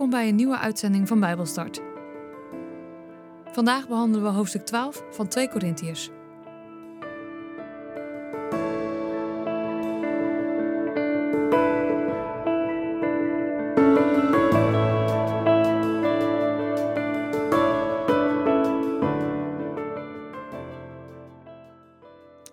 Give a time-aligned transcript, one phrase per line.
[0.00, 1.80] Welkom bij een nieuwe uitzending van Bijbelstart.
[3.52, 6.10] Vandaag behandelen we hoofdstuk 12 van 2 Korintiërs.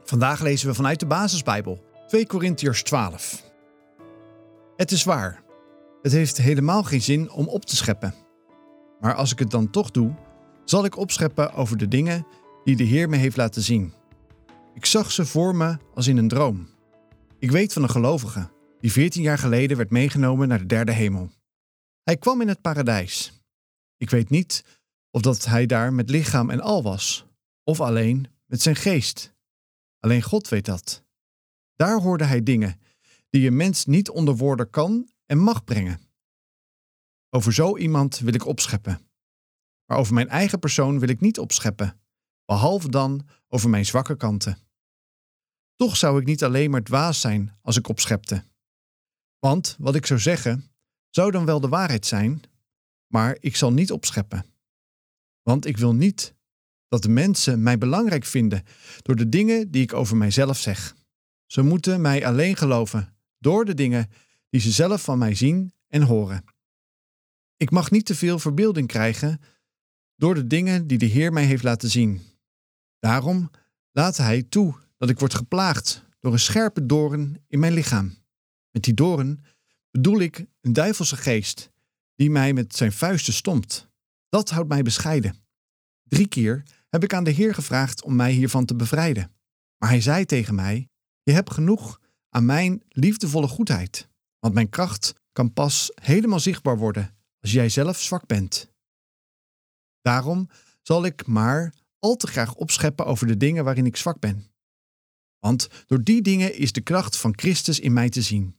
[0.03, 3.43] Vandaag lezen we vanuit de Basisbijbel 2 Korintiërs 12.
[4.75, 5.45] Het is waar.
[6.07, 8.13] Het heeft helemaal geen zin om op te scheppen.
[8.99, 10.15] Maar als ik het dan toch doe,
[10.65, 12.27] zal ik opscheppen over de dingen
[12.63, 13.93] die de Heer me heeft laten zien.
[14.73, 16.69] Ik zag ze voor me als in een droom.
[17.39, 21.29] Ik weet van een gelovige die 14 jaar geleden werd meegenomen naar de derde hemel.
[22.03, 23.41] Hij kwam in het paradijs.
[23.97, 24.63] Ik weet niet
[25.11, 27.25] of dat hij daar met lichaam en al was,
[27.63, 29.33] of alleen met zijn geest.
[29.99, 31.03] Alleen God weet dat.
[31.75, 32.79] Daar hoorde hij dingen
[33.29, 36.06] die een mens niet onder woorden kan en mag brengen.
[37.37, 38.99] Over zo iemand wil ik opscheppen.
[39.85, 41.99] Maar over mijn eigen persoon wil ik niet opscheppen,
[42.45, 44.57] behalve dan over mijn zwakke kanten.
[45.75, 48.43] Toch zou ik niet alleen maar dwaas zijn als ik opschepte.
[49.39, 50.71] Want wat ik zou zeggen,
[51.09, 52.41] zou dan wel de waarheid zijn,
[53.07, 54.45] maar ik zal niet opscheppen.
[55.41, 56.35] Want ik wil niet
[56.87, 58.63] dat de mensen mij belangrijk vinden
[59.01, 60.95] door de dingen die ik over mijzelf zeg.
[61.45, 64.11] Ze moeten mij alleen geloven door de dingen
[64.49, 66.55] die ze zelf van mij zien en horen.
[67.57, 69.41] Ik mag niet te veel verbeelding krijgen
[70.15, 72.21] door de dingen die de Heer mij heeft laten zien.
[72.99, 73.51] Daarom
[73.91, 78.17] laat Hij toe dat ik word geplaagd door een scherpe doorn in mijn lichaam.
[78.71, 79.43] Met die doorn
[79.91, 81.71] bedoel ik een duivelse geest
[82.15, 83.87] die mij met zijn vuisten stompt.
[84.29, 85.35] Dat houdt mij bescheiden.
[86.03, 89.31] Drie keer heb ik aan de Heer gevraagd om mij hiervan te bevrijden.
[89.77, 90.89] Maar hij zei tegen mij:
[91.23, 94.09] Je hebt genoeg aan mijn liefdevolle goedheid,
[94.39, 97.16] want mijn kracht kan pas helemaal zichtbaar worden
[97.47, 98.71] als jij zelf zwak bent.
[100.01, 100.49] Daarom
[100.81, 104.51] zal ik maar al te graag opscheppen over de dingen waarin ik zwak ben.
[105.39, 108.55] Want door die dingen is de kracht van Christus in mij te zien.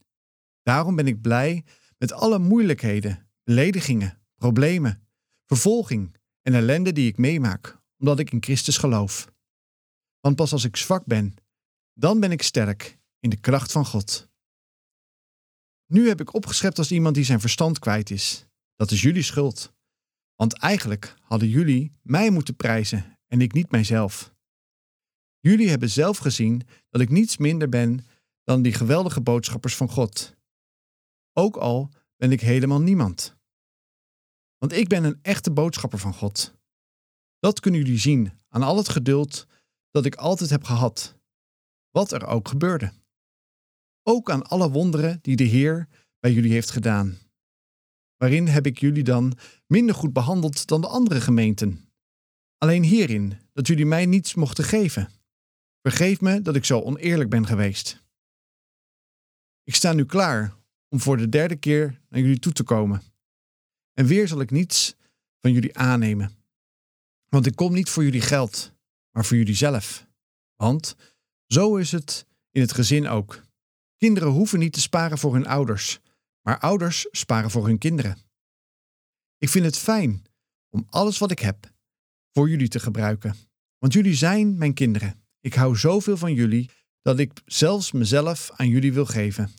[0.63, 1.65] Daarom ben ik blij
[1.99, 5.09] met alle moeilijkheden, beledigingen, problemen,
[5.47, 9.33] vervolging en ellende die ik meemaak, omdat ik in Christus geloof.
[10.21, 11.35] Want pas als ik zwak ben,
[11.95, 14.29] dan ben ik sterk in de kracht van God.
[15.87, 18.48] Nu heb ik opgeschept als iemand die zijn verstand kwijt is.
[18.79, 19.73] Dat is jullie schuld.
[20.35, 24.35] Want eigenlijk hadden jullie mij moeten prijzen en ik niet mijzelf.
[25.41, 28.07] Jullie hebben zelf gezien dat ik niets minder ben
[28.45, 30.37] dan die geweldige boodschappers van God.
[31.33, 33.37] Ook al ben ik helemaal niemand.
[34.59, 36.55] Want ik ben een echte boodschapper van God.
[37.39, 39.47] Dat kunnen jullie zien aan al het geduld
[39.91, 41.15] dat ik altijd heb gehad,
[41.91, 42.93] wat er ook gebeurde.
[44.03, 45.89] Ook aan alle wonderen die de Heer
[46.21, 47.28] bij jullie heeft gedaan.
[48.19, 51.91] Waarin heb ik jullie dan minder goed behandeld dan de andere gemeenten?
[52.59, 55.11] Alleen hierin, dat jullie mij niets mochten geven.
[55.83, 58.07] Vergeef me dat ik zo oneerlijk ben geweest.
[59.63, 60.57] Ik sta nu klaar
[60.89, 63.03] om voor de derde keer naar jullie toe te komen.
[63.93, 64.97] En weer zal ik niets
[65.39, 66.37] van jullie aannemen.
[67.29, 68.73] Want ik kom niet voor jullie geld,
[69.11, 70.07] maar voor jullie zelf.
[70.57, 70.97] Want
[71.47, 73.43] zo is het in het gezin ook.
[73.97, 76.01] Kinderen hoeven niet te sparen voor hun ouders,
[76.49, 78.19] maar ouders sparen voor hun kinderen.
[79.39, 80.25] Ik vind het fijn
[80.69, 81.73] om alles wat ik heb
[82.33, 83.37] voor jullie te gebruiken,
[83.79, 85.23] want jullie zijn mijn kinderen.
[85.41, 86.71] Ik hou zoveel van jullie
[87.03, 89.51] dat ik zelfs mezelf aan jullie wil geven.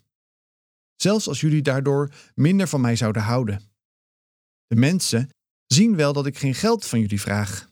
[0.95, 3.61] Zelfs als jullie daardoor minder van mij zouden houden.
[4.67, 5.29] De mensen
[5.65, 7.69] zien wel dat ik geen geld van jullie vraag.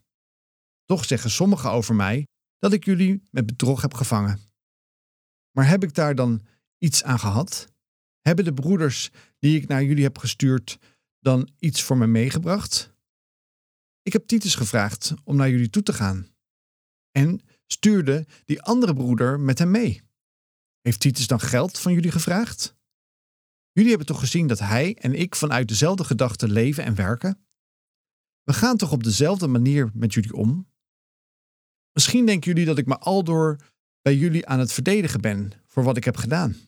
[0.85, 2.27] Toch zeggen sommigen over mij
[2.59, 4.39] dat ik jullie met bedrog heb gevangen.
[5.51, 6.45] Maar heb ik daar dan
[6.77, 7.75] iets aan gehad?
[8.27, 10.79] Hebben de broeders die ik naar jullie heb gestuurd
[11.19, 12.93] dan iets voor me meegebracht?
[14.01, 16.27] Ik heb Titus gevraagd om naar jullie toe te gaan.
[17.11, 20.01] En stuurde die andere broeder met hem mee.
[20.81, 22.75] Heeft Titus dan geld van jullie gevraagd?
[23.71, 27.47] Jullie hebben toch gezien dat hij en ik vanuit dezelfde gedachten leven en werken?
[28.43, 30.71] We gaan toch op dezelfde manier met jullie om?
[31.91, 33.57] Misschien denken jullie dat ik me aldoor
[34.01, 36.66] bij jullie aan het verdedigen ben voor wat ik heb gedaan.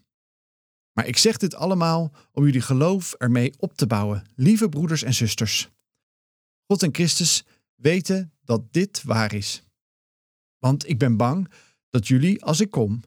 [0.99, 5.13] Maar ik zeg dit allemaal om jullie geloof ermee op te bouwen, lieve broeders en
[5.13, 5.69] zusters.
[6.65, 9.63] God en Christus weten dat dit waar is.
[10.57, 11.51] Want ik ben bang
[11.89, 13.01] dat jullie, als ik kom,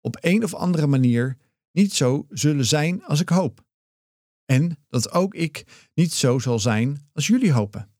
[0.00, 1.36] op een of andere manier
[1.72, 3.64] niet zo zullen zijn als ik hoop.
[4.44, 7.90] En dat ook ik niet zo zal zijn als jullie hopen.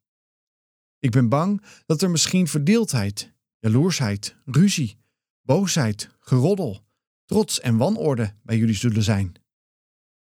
[0.99, 4.99] Ik ben bang dat er misschien verdeeldheid, jaloersheid, ruzie,
[5.43, 6.86] boosheid, geroddel,
[7.26, 9.32] trots en wanorde bij jullie zullen zijn.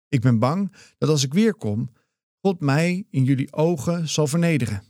[0.07, 1.91] Ik ben bang dat als ik weer kom,
[2.41, 4.83] God mij in jullie ogen zal vernederen.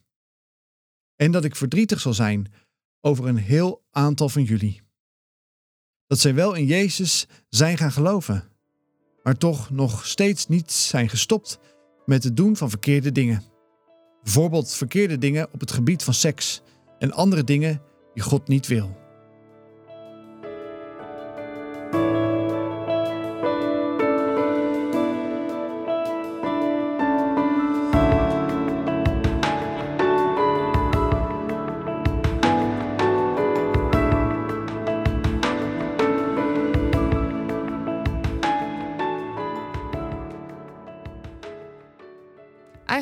[1.16, 2.52] En dat ik verdrietig zal zijn
[3.02, 4.82] over een heel aantal van jullie.
[6.08, 8.50] Dat zij wel in Jezus zijn gaan geloven,
[9.24, 11.60] maar toch nog steeds niet zijn gestopt
[12.06, 13.44] met het doen van verkeerde dingen.
[14.24, 16.62] Bijvoorbeeld verkeerde dingen op het gebied van seks
[17.00, 17.82] en andere dingen
[18.14, 19.03] die God niet wil.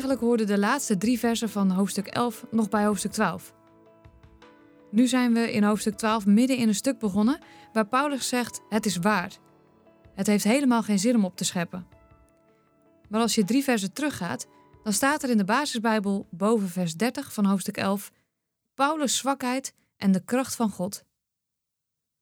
[0.02, 3.54] Eigenlijk hoorden de laatste drie versen van hoofdstuk 11 nog bij hoofdstuk 12.
[4.90, 7.38] Nu zijn we in hoofdstuk 12 midden in een stuk begonnen
[7.72, 9.38] waar Paulus zegt: Het is waar.
[10.14, 11.86] Het heeft helemaal geen zin om op te scheppen.
[13.08, 14.46] Maar als je drie versen teruggaat,
[14.82, 18.10] dan staat er in de basisbijbel boven vers 30 van hoofdstuk 11:
[18.74, 21.04] Paulus' zwakheid en de kracht van God.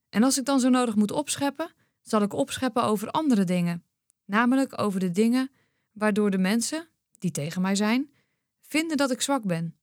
[0.09, 3.85] En als ik dan zo nodig moet opscheppen, zal ik opscheppen over andere dingen,
[4.25, 5.51] namelijk over de dingen
[5.93, 6.89] waardoor de mensen,
[7.21, 8.11] die tegen mij zijn,
[8.61, 9.75] vinden dat ik zwak ben.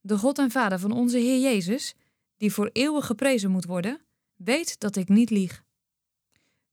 [0.00, 1.94] De God en Vader van onze Heer Jezus,
[2.36, 4.00] die voor eeuwig geprezen moet worden,
[4.36, 5.64] weet dat ik niet lieg.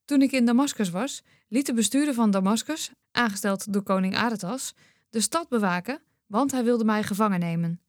[0.05, 4.73] Toen ik in Damascus was, liet de bestuurder van Damascus, aangesteld door koning Aretas,
[5.09, 7.81] de stad bewaken, want hij wilde mij gevangen nemen.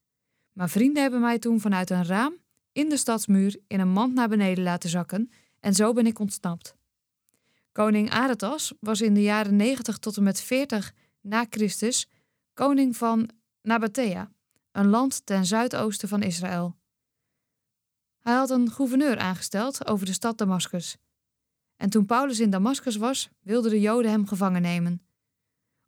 [0.53, 2.35] Maar vrienden hebben mij toen vanuit een raam
[2.73, 6.75] in de stadsmuur in een mand naar beneden laten zakken en zo ben ik ontsnapt.
[7.73, 10.93] Koning Aretas was in de jaren 90 tot en met 40
[11.27, 12.09] na Christus
[12.55, 13.31] koning van
[13.63, 14.33] Nabatea,
[14.73, 16.77] een land ten zuidoosten van Israël.
[18.19, 20.97] Hij had een gouverneur aangesteld over de stad Damascus.
[21.77, 25.07] En toen Paulus in Damascus was, wilden de Joden hem gevangen nemen.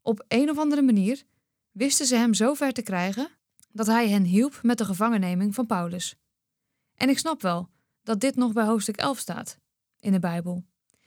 [0.02, 1.23] Op een of andere manier
[1.70, 3.31] wisten ze hem zo ver te krijgen
[3.73, 6.17] dat hij hen hielp met de gevangenneming van Paulus.
[6.94, 7.69] En ik snap wel
[8.02, 9.58] dat dit nog bij hoofdstuk 11 staat
[10.00, 10.64] in de Bijbel.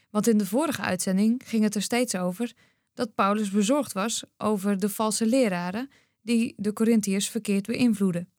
[0.10, 2.54] Want in de vorige uitzending ging het er steeds over
[3.02, 5.90] dat Paulus bezorgd was over de valse leraren
[6.22, 8.32] die de Corinthiërs verkeerd beïnvloeden.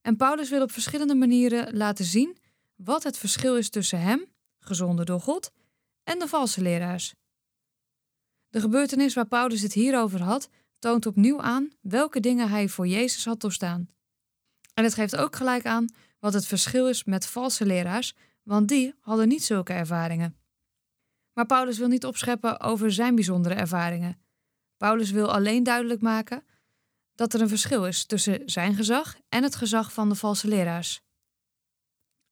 [0.00, 2.36] En Paulus wil op verschillende manieren laten zien
[2.74, 4.24] wat het verschil is tussen hem,
[4.58, 5.50] gezonden door God,
[6.02, 7.14] en de valse leraars.
[8.48, 10.48] De gebeurtenis waar Paulus het hierover had,
[10.78, 13.88] toont opnieuw aan welke dingen hij voor Jezus had doorstaan.
[14.74, 15.86] En het geeft ook gelijk aan
[16.18, 20.36] wat het verschil is met valse leraars, want die hadden niet zulke ervaringen.
[21.36, 24.18] Maar Paulus wil niet opscheppen over zijn bijzondere ervaringen.
[24.76, 26.44] Paulus wil alleen duidelijk maken
[27.14, 31.02] dat er een verschil is tussen zijn gezag en het gezag van de valse leraars.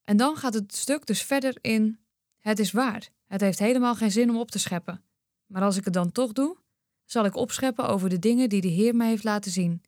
[0.05, 1.99] En dan gaat het stuk dus verder in:
[2.39, 5.05] Het is waar, het heeft helemaal geen zin om op te scheppen.
[5.47, 6.57] Maar als ik het dan toch doe,
[7.05, 9.83] zal ik opscheppen over de dingen die de Heer mij heeft laten zien.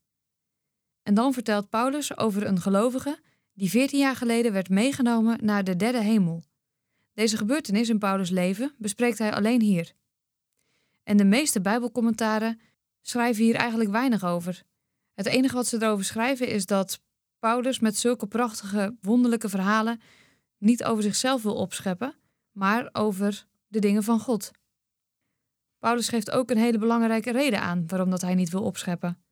[1.03, 3.19] En dan vertelt Paulus over een gelovige
[3.53, 6.45] die 14 jaar geleden werd meegenomen naar de derde hemel.
[7.17, 9.93] Deze gebeurtenis in Paulus' leven bespreekt hij alleen hier.
[11.03, 12.61] En de meeste Bijbelcommentaren
[13.03, 14.63] schrijven hier eigenlijk weinig over.
[15.15, 17.01] Het enige wat ze erover schrijven is dat
[17.39, 20.01] Paulus met zulke prachtige, wonderlijke verhalen
[20.59, 22.15] niet over zichzelf wil opscheppen,
[22.53, 24.51] maar over de dingen van God.
[25.79, 29.25] Paulus geeft ook een hele belangrijke reden aan waarom dat hij niet wil opscheppen.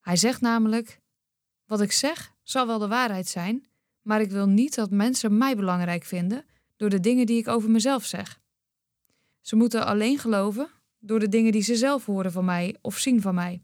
[0.00, 1.00] Hij zegt namelijk:
[1.64, 3.66] Wat ik zeg zal wel de waarheid zijn,
[4.02, 6.44] maar ik wil niet dat mensen mij belangrijk vinden
[6.80, 8.40] door de dingen die ik over mezelf zeg.
[9.40, 13.20] Ze moeten alleen geloven door de dingen die ze zelf horen van mij of zien
[13.20, 13.62] van mij.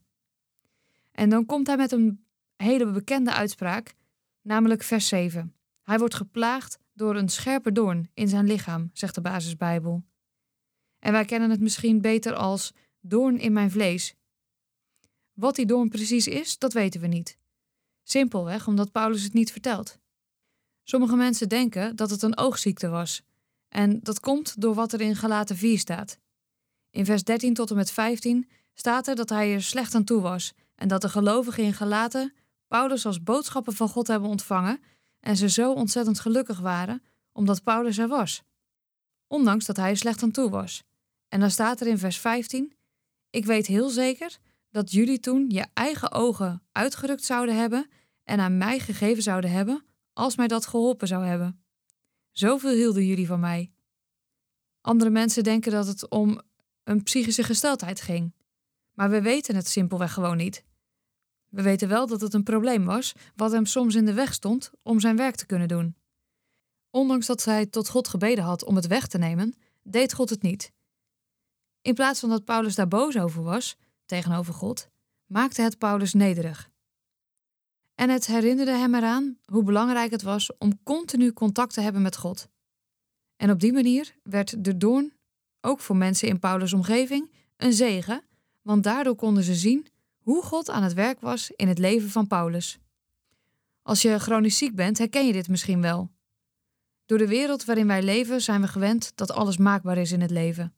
[1.13, 2.25] En dan komt hij met een
[2.57, 3.95] hele bekende uitspraak,
[4.43, 5.55] namelijk vers 7.
[5.83, 10.05] Hij wordt geplaagd door een scherpe doorn in zijn lichaam, zegt de basisbijbel.
[10.99, 14.15] En wij kennen het misschien beter als doorn in mijn vlees.
[15.33, 17.39] Wat die doorn precies is, dat weten we niet.
[18.03, 19.99] Simpelweg omdat Paulus het niet vertelt.
[20.89, 23.23] Sommige mensen denken dat het een oogziekte was.
[23.69, 26.19] En dat komt door wat er in Galaten 4 staat.
[26.91, 30.21] In vers 13 tot en met 15 staat er dat hij er slecht aan toe
[30.21, 32.35] was en dat de gelovigen in Galaten
[32.69, 34.81] Paulus als boodschapper van God hebben ontvangen
[35.21, 37.03] en ze zo ontzettend gelukkig waren
[37.33, 38.43] omdat Paulus er was.
[39.27, 40.83] Ondanks dat hij er slecht aan toe was.
[41.29, 42.73] En dan staat er in vers 15:
[43.31, 44.37] Ik weet heel zeker
[44.71, 47.91] dat jullie toen je eigen ogen uitgerukt zouden hebben
[48.25, 49.85] en aan mij gegeven zouden hebben
[50.17, 51.65] als mij dat geholpen zou hebben.
[52.31, 53.73] Zoveel hielden jullie van mij.
[54.81, 56.41] Andere mensen denken dat het om
[56.85, 58.35] een psychische gesteldheid ging.
[58.93, 60.65] Maar we weten het simpelweg gewoon niet.
[61.49, 64.71] We weten wel dat het een probleem was, wat hem soms in de weg stond
[64.83, 65.97] om zijn werk te kunnen doen.
[66.91, 70.43] Ondanks dat hij tot God gebeden had om het weg te nemen, deed God het
[70.43, 70.73] niet.
[71.83, 74.89] In plaats van dat Paulus daar boos over was, tegenover God
[75.27, 76.71] maakte het Paulus nederig.
[77.97, 82.17] En het herinnerde hem eraan hoe belangrijk het was om continu contact te hebben met
[82.17, 82.49] God.
[83.37, 85.13] En op die manier werd de doorn,
[85.61, 88.23] ook voor mensen in Paulus' omgeving, een zegen,
[88.63, 89.87] want daardoor konden ze zien
[90.19, 92.79] hoe God aan het werk was in het leven van Paulus.
[93.83, 96.11] Als je chronisch ziek bent, herken je dit misschien wel.
[97.07, 100.31] Door de wereld waarin wij leven zijn we gewend dat alles maakbaar is in het
[100.31, 100.75] leven.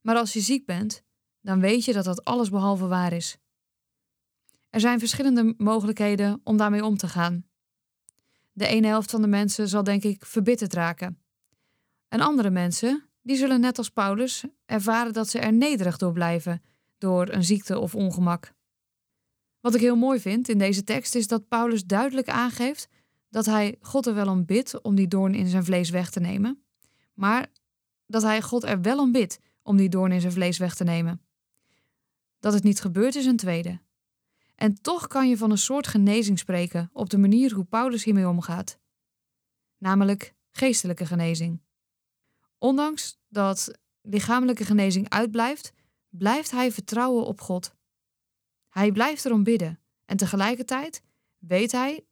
[0.00, 1.02] Maar als je ziek bent,
[1.40, 3.38] dan weet je dat dat alles behalve waar is.
[4.70, 7.44] Er zijn verschillende mogelijkheden om daarmee om te gaan.
[8.52, 11.22] De ene helft van de mensen zal denk ik verbitterd raken.
[12.08, 16.62] En andere mensen, die zullen net als Paulus ervaren dat ze er nederig door blijven
[16.98, 18.52] door een ziekte of ongemak.
[19.60, 22.88] Wat ik heel mooi vind in deze tekst is dat Paulus duidelijk aangeeft
[23.28, 26.20] dat hij God er wel om bidt om die doorn in zijn vlees weg te
[26.20, 26.64] nemen,
[27.14, 27.46] maar
[28.06, 30.84] dat hij God er wel om bidt om die doorn in zijn vlees weg te
[30.84, 31.22] nemen.
[32.38, 33.80] Dat het niet gebeurt is een tweede.
[34.60, 38.28] En toch kan je van een soort genezing spreken op de manier hoe Paulus hiermee
[38.28, 38.78] omgaat.
[39.78, 41.62] Namelijk geestelijke genezing.
[42.58, 45.72] Ondanks dat lichamelijke genezing uitblijft,
[46.08, 47.74] blijft hij vertrouwen op God.
[48.68, 51.02] Hij blijft erom bidden en tegelijkertijd
[51.38, 52.06] weet hij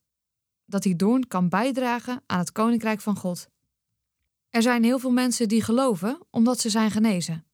[0.64, 3.48] dat die doorn kan bijdragen aan het koninkrijk van God.
[4.48, 7.46] Er zijn heel veel mensen die geloven omdat ze zijn genezen.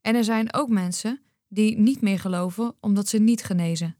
[0.00, 3.99] En er zijn ook mensen die niet meer geloven omdat ze niet genezen.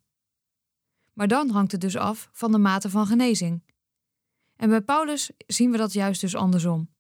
[1.13, 3.63] Maar dan hangt het dus af van de mate van genezing.
[4.57, 6.95] En bij Paulus zien we dat juist dus andersom.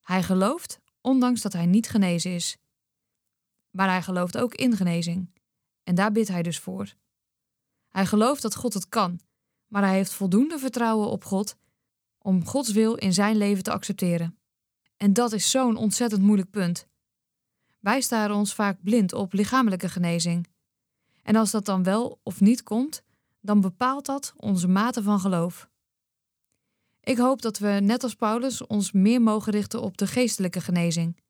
[0.00, 2.56] Hij gelooft ondanks dat hij niet genezen is.
[3.70, 5.30] Maar hij gelooft ook in genezing.
[5.82, 6.94] En daar bidt hij dus voor.
[7.88, 9.20] Hij gelooft dat God het kan,
[9.66, 11.56] maar hij heeft voldoende vertrouwen op God
[12.18, 14.38] om Gods wil in zijn leven te accepteren.
[14.96, 16.86] En dat is zo'n ontzettend moeilijk punt.
[17.80, 20.46] Wij staren ons vaak blind op lichamelijke genezing.
[21.22, 23.02] En als dat dan wel of niet komt,
[23.42, 25.68] dan bepaalt dat onze mate van geloof.
[27.00, 31.20] Ik hoop dat we, net als Paulus, ons meer mogen richten op de geestelijke genezing.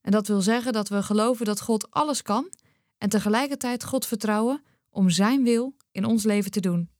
[0.00, 2.52] En dat wil zeggen dat we geloven dat God alles kan
[2.98, 6.90] en tegelijkertijd God vertrouwen om Zijn wil in ons leven te doen.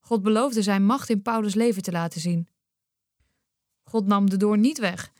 [0.00, 2.48] God beloofde Zijn macht in Paulus' leven te laten zien.
[3.82, 5.12] God nam de doorn niet weg,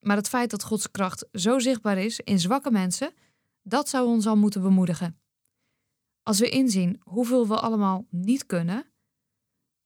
[0.00, 3.14] maar het feit dat Gods kracht zo zichtbaar is in zwakke mensen,
[3.62, 5.18] dat zou ons al moeten bemoedigen.
[6.26, 8.86] Als we inzien hoeveel we allemaal niet kunnen,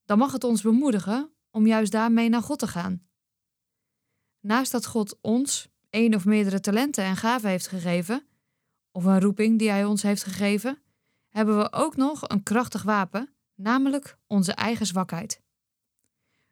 [0.04, 3.02] dan mag het ons bemoedigen om juist daarmee naar God te gaan.
[4.40, 8.26] Naast dat God ons één of meerdere talenten en gaven heeft gegeven,
[8.92, 10.78] of een roeping die Hij ons heeft gegeven,
[11.28, 15.40] hebben we ook nog een krachtig wapen, namelijk onze eigen zwakheid.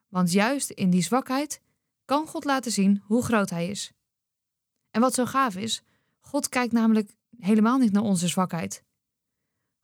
[0.08, 1.60] Want juist in die zwakheid
[2.04, 3.92] kan God laten zien hoe groot Hij is.
[4.90, 5.82] En wat zo gaaf is,
[6.20, 8.86] God kijkt namelijk helemaal niet naar onze zwakheid.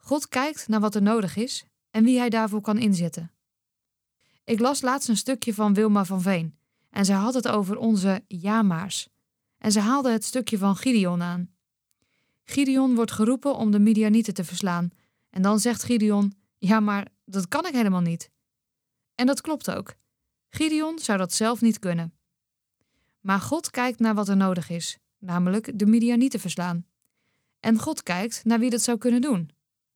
[0.05, 3.33] God kijkt naar wat er nodig is en wie Hij daarvoor kan inzetten.
[4.45, 6.59] Ik las laatst een stukje van Wilma van Veen
[6.91, 9.09] en zij had het over onze jamaars.
[9.59, 11.55] En ze haalde het stukje van Gideon aan.
[12.43, 14.91] Gideon wordt geroepen om de Midianieten te verslaan.
[15.31, 18.31] En dan zegt Gideon: Ja, maar dat kan ik helemaal niet.
[19.15, 19.95] En dat klopt ook.
[20.49, 22.15] Gideon zou dat zelf niet kunnen.
[23.21, 26.87] Maar God kijkt naar wat er nodig is, namelijk de Midianieten verslaan.
[27.61, 29.51] En God kijkt naar wie dat zou kunnen doen.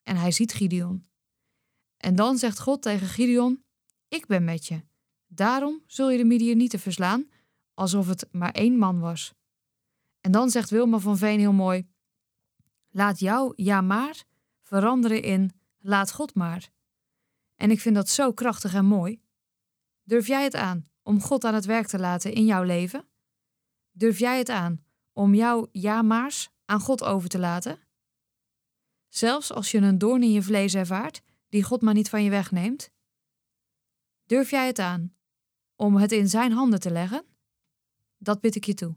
[0.09, 1.05] En hij ziet Gideon.
[1.97, 3.65] En dan zegt God tegen Gideon:
[4.09, 4.83] ik ben met je.
[5.27, 7.31] Daarom zul je de Midianieten verslaan,
[7.75, 9.35] alsof het maar één man was.
[10.21, 11.89] En dan zegt Wilma van Veen heel mooi:
[12.89, 14.25] Laat jou, ja maar,
[14.63, 16.71] veranderen in laat God maar.
[17.55, 19.21] En ik vind dat zo krachtig en mooi.
[20.03, 23.09] Durf jij het aan om God aan het werk te laten in jouw leven?
[23.91, 27.88] Durf jij het aan om jouw ja maars aan God over te laten?
[29.09, 32.31] Zelfs als je een doorn in je vlees ervaart, die God maar niet van je
[32.31, 32.91] wegneemt,
[34.29, 35.15] Durf jij het aan
[35.77, 37.25] om het in zijn handen te leggen?
[38.19, 38.97] Dat bid ik je toe.